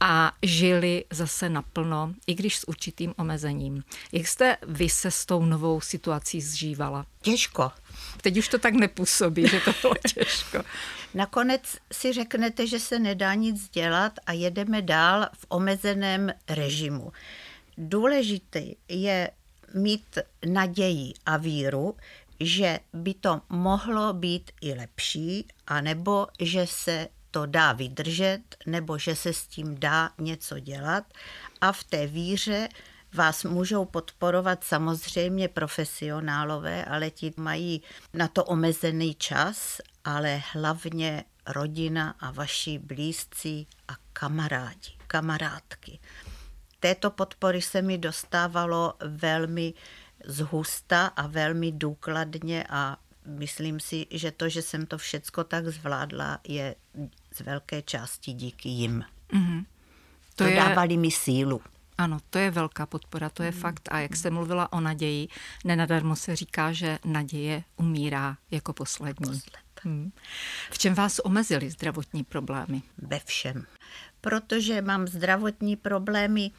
a 0.00 0.32
žili 0.42 1.04
zase 1.10 1.48
naplno, 1.48 2.14
i 2.26 2.34
když 2.34 2.56
s 2.58 2.68
určitým 2.68 3.14
omezením. 3.18 3.84
Jak 4.12 4.26
jste 4.26 4.56
vy 4.66 4.88
se 4.88 5.10
s 5.10 5.26
tou 5.26 5.44
novou 5.44 5.80
situací 5.80 6.40
zžívala? 6.40 7.06
Těžko. 7.22 7.72
Teď 8.22 8.38
už 8.38 8.48
to 8.48 8.58
tak 8.58 8.74
nepůsobí, 8.74 9.48
že 9.48 9.60
to 9.60 9.72
bylo 9.82 9.94
těžko. 10.14 10.58
Nakonec 11.14 11.62
si 11.92 12.12
řeknete, 12.12 12.66
že 12.66 12.78
se 12.78 12.98
nedá 12.98 13.34
nic 13.34 13.68
dělat 13.68 14.12
a 14.26 14.32
jedeme 14.32 14.82
dál 14.82 15.28
v 15.38 15.46
omezeném 15.48 16.32
režimu. 16.48 17.12
Důležité 17.78 18.62
je 18.88 19.30
mít 19.74 20.18
naději 20.46 21.12
a 21.26 21.36
víru, 21.36 21.96
že 22.40 22.80
by 22.92 23.14
to 23.14 23.40
mohlo 23.48 24.12
být 24.12 24.50
i 24.60 24.74
lepší, 24.74 25.46
anebo 25.66 26.26
že 26.40 26.66
se 26.66 27.08
to 27.30 27.46
dá 27.46 27.72
vydržet, 27.72 28.40
nebo 28.66 28.98
že 28.98 29.16
se 29.16 29.32
s 29.32 29.46
tím 29.46 29.80
dá 29.80 30.10
něco 30.18 30.58
dělat. 30.58 31.04
A 31.60 31.72
v 31.72 31.84
té 31.84 32.06
víře 32.06 32.68
vás 33.14 33.44
můžou 33.44 33.84
podporovat 33.84 34.64
samozřejmě 34.64 35.48
profesionálové, 35.48 36.84
ale 36.84 37.10
ti 37.10 37.32
mají 37.36 37.82
na 38.14 38.28
to 38.28 38.44
omezený 38.44 39.14
čas, 39.14 39.80
ale 40.04 40.42
hlavně 40.52 41.24
rodina 41.46 42.14
a 42.20 42.30
vaši 42.30 42.78
blízcí 42.78 43.66
a 43.88 43.92
kamarádi, 44.12 44.96
kamarádky. 45.06 45.98
Této 46.80 47.10
podpory 47.10 47.62
se 47.62 47.82
mi 47.82 47.98
dostávalo 47.98 48.94
velmi 49.04 49.74
zhusta 50.24 51.06
a 51.06 51.26
velmi 51.26 51.72
důkladně 51.72 52.66
a 52.70 52.96
myslím 53.26 53.80
si, 53.80 54.06
že 54.10 54.30
to, 54.30 54.48
že 54.48 54.62
jsem 54.62 54.86
to 54.86 54.98
všecko 54.98 55.44
tak 55.44 55.66
zvládla, 55.66 56.38
je 56.48 56.74
z 57.34 57.40
velké 57.40 57.82
části 57.82 58.32
díky 58.32 58.68
jim. 58.68 59.04
Mm-hmm. 59.32 59.64
To, 60.36 60.44
to 60.44 60.50
je... 60.50 60.56
dávali 60.56 60.96
mi 60.96 61.10
sílu. 61.10 61.60
Ano, 61.98 62.18
to 62.30 62.38
je 62.38 62.50
velká 62.50 62.86
podpora, 62.86 63.28
to 63.28 63.42
je 63.42 63.50
mm. 63.50 63.60
fakt. 63.60 63.88
A 63.92 63.98
jak 63.98 64.16
jste 64.16 64.30
mluvila 64.30 64.72
o 64.72 64.80
naději, 64.80 65.28
nenadarmo 65.64 66.16
se 66.16 66.36
říká, 66.36 66.72
že 66.72 66.98
naděje 67.04 67.62
umírá 67.76 68.36
jako 68.50 68.72
poslední. 68.72 69.26
Posled. 69.26 69.60
Hmm. 69.82 70.12
V 70.70 70.78
čem 70.78 70.94
vás 70.94 71.18
omezily 71.18 71.70
zdravotní 71.70 72.24
problémy? 72.24 72.82
Ve 72.98 73.18
všem. 73.18 73.66
Protože 74.20 74.82
mám 74.82 75.06
zdravotní 75.06 75.76
problémy 75.76 76.50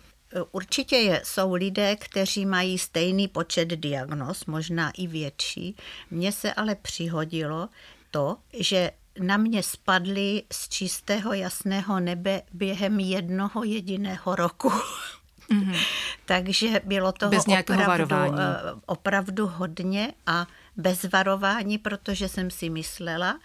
Určitě 0.52 0.96
je, 0.96 1.22
jsou 1.26 1.54
lidé, 1.54 1.96
kteří 1.96 2.46
mají 2.46 2.78
stejný 2.78 3.28
počet 3.28 3.66
diagnóz, 3.66 4.46
možná 4.46 4.92
i 4.92 5.08
větší. 5.08 5.76
Mně 6.12 6.32
se 6.32 6.54
ale 6.54 6.76
přihodilo 6.76 7.70
to, 8.12 8.38
že 8.54 8.92
na 9.20 9.38
mě 9.38 9.64
spadly 9.64 10.44
z 10.52 10.70
čistého 10.70 11.34
jasného 11.34 12.00
nebe 12.00 12.42
během 12.54 13.00
jednoho 13.00 13.64
jediného 13.64 14.36
roku. 14.36 14.70
Mm-hmm. 14.70 15.86
Takže 16.26 16.82
bylo 16.84 17.12
toho 17.12 17.30
bez 17.30 17.46
opravdu, 17.48 17.88
varování. 17.88 18.36
Eh, 18.40 18.82
opravdu 18.86 19.48
hodně 19.48 20.14
a 20.28 20.48
bez 20.78 21.04
varování, 21.04 21.78
protože 21.78 22.28
jsem 22.28 22.52
si 22.52 22.70
myslela, 22.70 23.40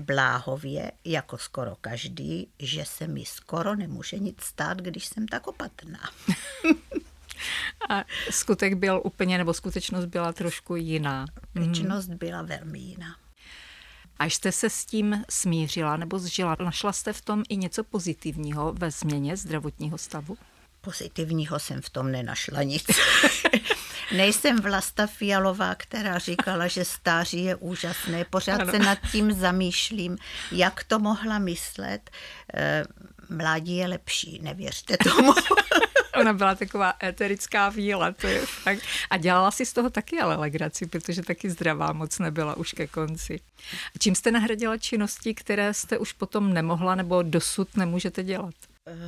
bláhově, 0.00 0.92
jako 1.04 1.38
skoro 1.38 1.76
každý, 1.80 2.48
že 2.58 2.84
se 2.84 3.06
mi 3.06 3.24
skoro 3.24 3.76
nemůže 3.76 4.18
nic 4.18 4.42
stát, 4.42 4.78
když 4.78 5.06
jsem 5.06 5.28
tak 5.28 5.46
opatrná. 5.46 6.00
A 7.88 8.04
skutek 8.30 8.74
byl 8.74 9.00
úplně, 9.04 9.38
nebo 9.38 9.54
skutečnost 9.54 10.04
byla 10.04 10.32
trošku 10.32 10.76
jiná. 10.76 11.26
Skutečnost 11.50 12.08
byla 12.08 12.42
velmi 12.42 12.78
jiná. 12.78 13.16
A 14.18 14.24
jste 14.24 14.52
se 14.52 14.70
s 14.70 14.84
tím 14.84 15.24
smířila 15.30 15.96
nebo 15.96 16.18
zžila? 16.18 16.56
Našla 16.64 16.92
jste 16.92 17.12
v 17.12 17.20
tom 17.20 17.42
i 17.48 17.56
něco 17.56 17.84
pozitivního 17.84 18.72
ve 18.72 18.90
změně 18.90 19.36
zdravotního 19.36 19.98
stavu? 19.98 20.38
Pozitivního 20.80 21.58
jsem 21.58 21.82
v 21.82 21.90
tom 21.90 22.12
nenašla 22.12 22.62
nic. 22.62 22.84
Nejsem 24.16 24.60
Vlasta 24.60 25.06
Fialová, 25.06 25.74
která 25.74 26.18
říkala, 26.18 26.66
že 26.66 26.84
stáří 26.84 27.44
je 27.44 27.56
úžasné. 27.56 28.24
Pořád 28.24 28.60
ano. 28.60 28.72
se 28.72 28.78
nad 28.78 28.98
tím 29.12 29.32
zamýšlím, 29.32 30.18
jak 30.52 30.84
to 30.84 30.98
mohla 30.98 31.38
myslet. 31.38 32.10
Eh, 32.54 32.84
mládí 33.30 33.76
je 33.76 33.86
lepší, 33.86 34.38
nevěřte 34.42 34.96
tomu. 34.96 35.32
Ona 36.20 36.32
byla 36.32 36.54
taková 36.54 36.94
eterická 37.02 37.68
víla, 37.68 38.12
to 38.12 38.26
je 38.26 38.46
fakt. 38.46 38.82
A 39.10 39.16
dělala 39.16 39.50
si 39.50 39.66
z 39.66 39.72
toho 39.72 39.90
taky 39.90 40.20
ale 40.20 40.36
legraci, 40.36 40.86
protože 40.86 41.22
taky 41.22 41.50
zdravá 41.50 41.92
moc 41.92 42.18
nebyla 42.18 42.56
už 42.56 42.72
ke 42.72 42.86
konci. 42.86 43.40
Čím 43.98 44.14
jste 44.14 44.30
nahradila 44.30 44.78
činnosti, 44.78 45.34
které 45.34 45.74
jste 45.74 45.98
už 45.98 46.12
potom 46.12 46.54
nemohla 46.54 46.94
nebo 46.94 47.22
dosud 47.22 47.76
nemůžete 47.76 48.22
dělat? 48.22 48.54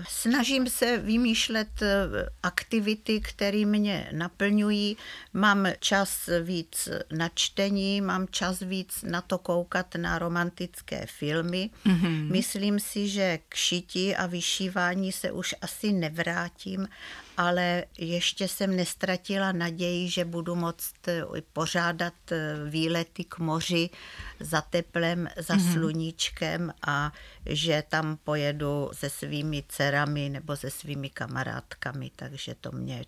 Snažím 0.09 0.67
se 0.67 0.99
vymýšlet 0.99 1.83
eh, 1.83 2.07
aktivity, 2.43 3.21
které 3.21 3.65
mě 3.65 4.09
naplňují. 4.13 4.97
Mám 5.33 5.67
čas 5.81 6.29
víc 6.43 6.89
na 7.13 7.29
čtení, 7.35 8.01
mám 8.01 8.27
čas 8.31 8.61
víc 8.61 9.03
na 9.03 9.21
to 9.21 9.39
koukat 9.39 9.95
na 9.95 10.19
romantické 10.19 11.07
filmy. 11.07 11.71
Mm-hmm. 11.87 12.31
Myslím 12.33 12.81
si, 12.81 13.09
že 13.09 13.39
k 13.49 13.55
šití 13.55 14.17
a 14.17 14.27
vyšívání 14.27 15.13
se 15.13 15.33
už 15.33 15.55
asi 15.63 15.93
nevrátím, 15.93 16.89
ale 17.37 17.85
ještě 17.99 18.49
jsem 18.49 18.77
nestratila 18.77 19.53
naději, 19.53 20.09
že 20.11 20.25
budu 20.25 20.55
moct 20.55 21.09
eh, 21.09 21.23
pořádat 21.53 22.15
eh, 22.33 22.55
výlety 22.69 23.25
k 23.25 23.39
moři 23.39 23.91
za 24.41 24.61
teplem, 24.61 25.29
za 25.37 25.55
mm-hmm. 25.55 25.73
sluníčkem 25.73 26.73
a 26.87 27.13
že 27.47 27.85
tam 27.89 28.17
pojedu 28.17 28.91
se 28.93 29.11
svými 29.11 29.65
dcerami 29.69 30.29
nebo 30.29 30.57
se 30.57 30.71
svými 30.71 31.11
kamarádkami, 31.11 32.11
takže 32.17 32.55
to 32.61 32.73
mě 32.73 33.05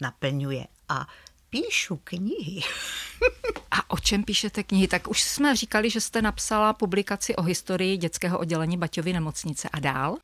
naplňuje. 0.00 0.66
A 0.88 1.06
píšu 1.54 2.00
knihy. 2.04 2.60
A 3.70 3.90
o 3.90 3.98
čem 3.98 4.24
píšete 4.24 4.62
knihy? 4.62 4.88
Tak 4.88 5.08
už 5.08 5.22
jsme 5.22 5.56
říkali, 5.56 5.90
že 5.90 6.00
jste 6.00 6.22
napsala 6.22 6.72
publikaci 6.72 7.36
o 7.36 7.42
historii 7.42 7.96
dětského 7.96 8.38
oddělení 8.38 8.76
Baťovy 8.76 9.12
nemocnice 9.12 9.68
a 9.72 9.80
dál. 9.80 10.16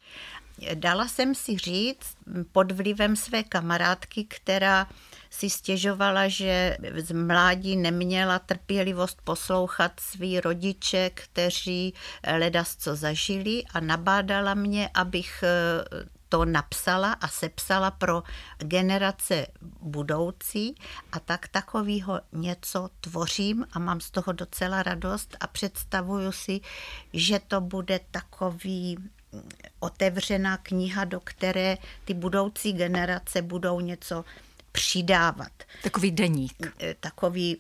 Dala 0.74 1.08
jsem 1.08 1.34
si 1.34 1.58
říct 1.58 2.16
pod 2.52 2.72
vlivem 2.72 3.16
své 3.16 3.42
kamarádky, 3.42 4.24
která 4.24 4.86
si 5.30 5.50
stěžovala, 5.50 6.28
že 6.28 6.76
z 6.96 7.12
mládí 7.12 7.76
neměla 7.76 8.38
trpělivost 8.38 9.18
poslouchat 9.24 10.00
svý 10.00 10.40
rodiče, 10.40 11.10
kteří 11.14 11.94
ledas 12.38 12.76
co 12.76 12.96
zažili 12.96 13.62
a 13.74 13.80
nabádala 13.80 14.54
mě, 14.54 14.90
abych 14.94 15.44
eh, 15.46 16.19
to 16.30 16.44
napsala 16.44 17.12
a 17.12 17.28
sepsala 17.28 17.90
pro 17.90 18.22
generace 18.58 19.46
budoucí 19.80 20.74
a 21.12 21.20
tak 21.20 21.48
takového 21.48 22.20
něco 22.32 22.90
tvořím 23.00 23.66
a 23.72 23.78
mám 23.78 24.00
z 24.00 24.10
toho 24.10 24.32
docela 24.32 24.82
radost 24.82 25.36
a 25.40 25.46
představuju 25.46 26.32
si, 26.32 26.60
že 27.12 27.40
to 27.48 27.60
bude 27.60 28.00
takový 28.10 28.98
otevřená 29.80 30.56
kniha, 30.56 31.04
do 31.04 31.20
které 31.20 31.78
ty 32.04 32.14
budoucí 32.14 32.72
generace 32.72 33.42
budou 33.42 33.80
něco 33.80 34.24
přidávat. 34.72 35.52
Takový 35.82 36.10
deník. 36.10 36.74
E, 36.82 36.94
takový 36.94 37.56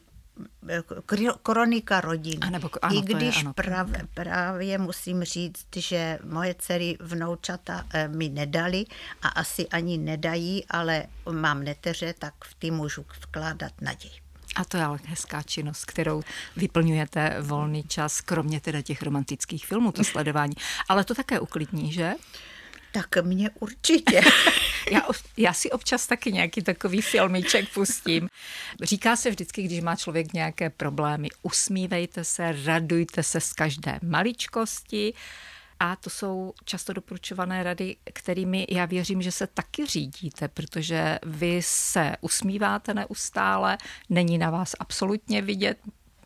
kronika 1.42 2.00
rodin. 2.00 2.38
A 2.42 2.50
nebo, 2.50 2.70
ano, 2.82 2.96
I 2.96 3.00
když 3.02 3.36
je, 3.36 3.42
ano, 3.42 3.52
prav, 3.54 3.88
právě 4.14 4.78
musím 4.78 5.24
říct, 5.24 5.66
že 5.76 6.18
moje 6.24 6.54
dcery 6.54 6.96
vnoučata 7.00 7.86
e, 7.92 8.08
mi 8.08 8.28
nedali 8.28 8.84
a 9.22 9.28
asi 9.28 9.68
ani 9.68 9.98
nedají, 9.98 10.64
ale 10.70 11.04
mám 11.30 11.62
neteře, 11.62 12.14
tak 12.18 12.34
v 12.44 12.54
ty 12.54 12.70
můžu 12.70 13.04
vkládat 13.22 13.72
naději. 13.80 14.14
A 14.56 14.64
to 14.64 14.76
je 14.76 14.84
ale 14.84 14.98
hezká 15.04 15.42
činnost, 15.42 15.84
kterou 15.84 16.22
vyplňujete 16.56 17.36
volný 17.40 17.82
čas, 17.82 18.20
kromě 18.20 18.60
teda 18.60 18.82
těch 18.82 19.02
romantických 19.02 19.66
filmů, 19.66 19.92
to 19.92 20.04
sledování. 20.04 20.54
Ale 20.88 21.04
to 21.04 21.14
také 21.14 21.40
uklidní, 21.40 21.92
že? 21.92 22.12
Tak 22.92 23.22
mě 23.22 23.50
určitě. 23.60 24.20
já, 24.90 25.02
já 25.36 25.52
si 25.52 25.70
občas 25.70 26.06
taky 26.06 26.32
nějaký 26.32 26.62
takový 26.62 27.00
filmiček 27.00 27.68
pustím. 27.74 28.28
Říká 28.82 29.16
se 29.16 29.30
vždycky, 29.30 29.62
když 29.62 29.80
má 29.80 29.96
člověk 29.96 30.32
nějaké 30.32 30.70
problémy, 30.70 31.28
usmívejte 31.42 32.24
se, 32.24 32.54
radujte 32.64 33.22
se 33.22 33.40
z 33.40 33.52
každé 33.52 33.98
maličkosti, 34.02 35.14
a 35.80 35.96
to 35.96 36.10
jsou 36.10 36.52
často 36.64 36.92
doporučované 36.92 37.62
rady, 37.62 37.96
kterými 38.12 38.66
já 38.70 38.84
věřím, 38.84 39.22
že 39.22 39.32
se 39.32 39.46
taky 39.46 39.86
řídíte, 39.86 40.48
protože 40.48 41.18
vy 41.26 41.60
se 41.64 42.16
usmíváte 42.20 42.94
neustále, 42.94 43.78
není 44.08 44.38
na 44.38 44.50
vás 44.50 44.74
absolutně 44.78 45.42
vidět, 45.42 45.78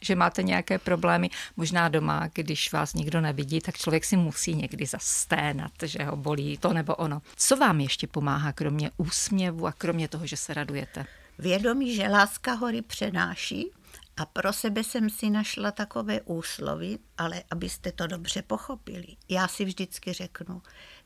že 0.05 0.15
máte 0.15 0.43
nějaké 0.43 0.79
problémy, 0.79 1.31
možná 1.57 1.89
doma, 1.89 2.29
když 2.35 2.73
vás 2.73 2.95
nikdo 2.95 3.21
nevidí, 3.21 3.61
tak 3.61 3.77
člověk 3.77 4.05
si 4.05 4.17
musí 4.17 4.55
někdy 4.55 4.87
zasténat, 4.87 5.73
že 5.83 6.05
ho 6.05 6.17
bolí 6.17 6.59
to 6.59 6.73
nebo 6.73 6.95
ono. 6.95 7.23
Co 7.37 7.57
vám 7.57 7.81
ještě 7.81 8.07
pomáhá, 8.07 8.53
kromě 8.53 8.91
úsměvu 8.97 9.67
a 9.67 9.73
kromě 9.73 10.09
toho, 10.09 10.27
že 10.27 10.37
se 10.37 10.55
radujete? 10.55 11.07
Vědomí, 11.39 11.95
že 11.95 12.09
láska 12.09 12.53
hory 12.53 12.83
přenáší, 12.83 13.71
a 14.17 14.27
pro 14.27 14.53
sebe 14.53 14.85
jsem 14.85 15.11
si 15.11 15.31
našla 15.31 15.71
takové 15.71 16.21
úslovy, 16.21 16.99
ale 17.19 17.43
abyste 17.51 17.93
to 17.93 18.07
dobře 18.07 18.43
pochopili. 18.43 19.07
Já 19.29 19.49
si 19.49 19.65
vždycky 19.65 20.13
řeknu, 20.13 20.63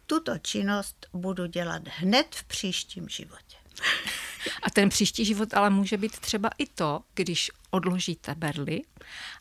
tuto 0.07 0.39
činnost 0.39 1.07
budu 1.13 1.47
dělat 1.47 1.83
hned 1.89 2.35
v 2.35 2.45
příštím 2.45 3.09
životě. 3.09 3.58
A 4.63 4.71
ten 4.71 4.89
příští 4.89 5.25
život 5.25 5.55
ale 5.55 5.71
může 5.71 5.97
být 5.97 6.19
třeba 6.19 6.51
i 6.59 6.67
to, 6.67 7.01
když 7.15 7.51
odložíte 7.71 8.35
berly 8.35 8.81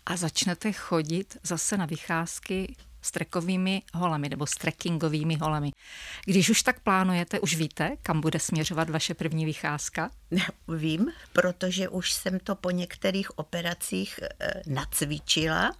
a 0.06 0.18
začnete 0.18 0.72
chodit 0.72 1.38
zase 1.44 1.78
na 1.78 1.86
vycházky 1.86 2.76
s 3.02 3.12
trekovými 3.12 3.82
holemi 3.94 4.30
nebo 4.30 4.48
s 4.48 4.52
trekkingovými 4.52 5.36
holemi. 5.36 5.72
Když 6.26 6.50
už 6.50 6.64
tak 6.64 6.80
plánujete, 6.80 7.40
už 7.40 7.56
víte, 7.56 7.92
kam 8.04 8.22
bude 8.22 8.40
směřovat 8.40 8.90
vaše 8.90 9.14
první 9.14 9.46
vycházka? 9.46 10.12
Vím, 10.68 11.12
protože 11.34 11.90
už 11.90 12.12
jsem 12.12 12.40
to 12.40 12.56
po 12.56 12.72
některých 12.72 13.40
operacích 13.40 14.20
eh, 14.24 14.62
nacvičila. 14.68 15.76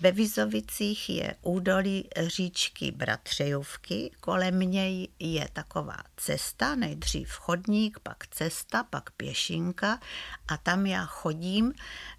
Ve 0.00 0.12
Vizovicích 0.12 1.10
je 1.10 1.34
údolí 1.42 2.08
říčky 2.26 2.92
Bratřejovky, 2.92 4.10
kolem 4.20 4.60
něj 4.60 5.08
je 5.18 5.48
taková 5.52 5.96
cesta, 6.16 6.74
nejdřív 6.74 7.28
chodník, 7.32 7.98
pak 7.98 8.26
cesta, 8.26 8.82
pak 8.82 9.10
pěšinka 9.10 10.00
a 10.48 10.56
tam 10.56 10.86
já 10.86 11.04
chodím 11.04 11.72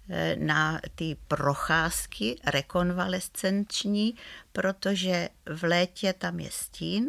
eh, 0.08 0.36
na 0.36 0.80
ty 0.94 1.16
procházky 1.28 2.40
rekonvalescenční, 2.46 4.14
protože 4.52 5.28
v 5.46 5.62
létě 5.62 6.12
tam 6.12 6.40
je 6.40 6.50
stín, 6.50 7.08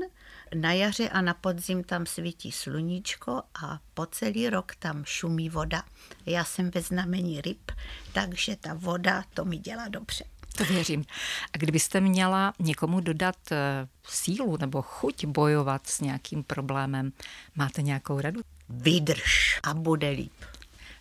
na 0.55 0.73
jaře 0.73 1.09
a 1.09 1.21
na 1.21 1.33
podzim 1.33 1.83
tam 1.83 2.05
svítí 2.05 2.51
sluníčko 2.51 3.41
a 3.61 3.79
po 3.93 4.05
celý 4.05 4.49
rok 4.49 4.75
tam 4.75 5.05
šumí 5.05 5.49
voda. 5.49 5.83
Já 6.25 6.45
jsem 6.45 6.71
ve 6.71 6.81
znamení 6.81 7.41
ryb, 7.41 7.71
takže 8.13 8.55
ta 8.55 8.73
voda 8.73 9.23
to 9.33 9.45
mi 9.45 9.57
dělá 9.57 9.87
dobře. 9.87 10.25
To 10.59 10.65
věřím. 10.65 11.05
A 11.53 11.57
kdybyste 11.57 12.01
měla 12.01 12.53
někomu 12.59 12.99
dodat 12.99 13.35
eh, 13.51 13.87
sílu 14.07 14.57
nebo 14.57 14.81
chuť 14.81 15.25
bojovat 15.25 15.87
s 15.87 16.01
nějakým 16.01 16.43
problémem, 16.43 17.13
máte 17.55 17.81
nějakou 17.81 18.21
radu? 18.21 18.41
Vydrž 18.69 19.59
a 19.63 19.73
bude 19.73 20.09
líp. 20.09 20.33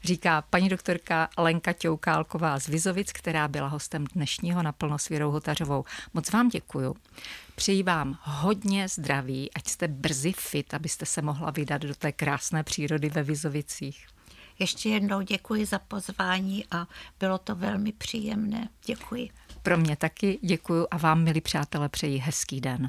Říká 0.05 0.43
paní 0.43 0.69
doktorka 0.69 1.29
Lenka 1.39 1.73
Ťoukálková 1.73 2.59
z 2.59 2.67
Vizovic, 2.67 3.13
která 3.13 3.49
byla 3.49 3.69
hostem 3.69 4.05
dnešního 4.05 4.63
naplno 4.63 4.99
s 4.99 5.09
Věrou 5.09 5.31
Hotařovou. 5.31 5.85
Moc 6.15 6.31
vám 6.31 6.49
děkuju. 6.49 6.97
Přeji 7.55 7.83
vám 7.83 8.19
hodně 8.23 8.89
zdraví, 8.89 9.51
ať 9.55 9.69
jste 9.69 9.89
brzy 9.89 10.33
fit, 10.33 10.75
abyste 10.75 11.07
se 11.07 11.23
mohla 11.23 11.51
vydat 11.51 11.83
do 11.83 11.95
té 11.95 12.13
krásné 12.13 12.63
přírody 12.63 13.11
ve 13.11 13.23
Vizovicích. 13.23 14.07
Ještě 14.59 14.89
jednou 14.89 15.21
děkuji 15.21 15.67
za 15.67 15.79
pozvání 15.79 16.65
a 16.71 16.87
bylo 17.21 17.39
to 17.39 17.55
velmi 17.55 17.93
příjemné. 17.93 18.69
Děkuji. 18.87 19.31
Pro 19.69 19.77
mě 19.77 19.97
taky 19.97 20.39
děkuji 20.43 20.87
a 20.91 20.97
vám, 20.97 21.25
milí 21.25 21.41
přátelé, 21.41 21.89
přeji 21.89 22.19
hezký 22.19 22.61
den. 22.61 22.87